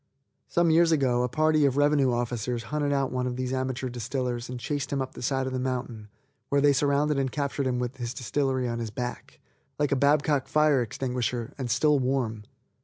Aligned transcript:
Some 0.47 0.71
years 0.71 0.91
ago 0.91 1.21
a 1.21 1.29
party 1.29 1.63
of 1.63 1.77
revenue 1.77 2.11
officers 2.11 2.63
hunted 2.73 2.91
out 2.91 3.11
one 3.11 3.27
of 3.27 3.35
these 3.35 3.53
amateur 3.53 3.87
distillers 3.87 4.49
and 4.49 4.59
chased 4.59 4.91
him 4.91 4.99
up 4.99 5.11
the 5.13 5.21
side 5.21 5.45
of 5.45 5.53
the 5.53 5.59
mountain, 5.59 6.07
where 6.49 6.59
they 6.59 6.73
surrounded 6.73 7.19
and 7.19 7.31
captured 7.31 7.67
him 7.67 7.77
with 7.77 7.97
his 7.97 8.15
distillery 8.15 8.67
on 8.67 8.79
his 8.79 8.89
back, 8.89 9.39
like 9.77 9.91
a 9.91 9.95
Babcock 9.95 10.47
fire 10.47 10.81
extinguisher, 10.81 11.53
and 11.59 11.69
still 11.69 11.99
warm. 11.99 12.45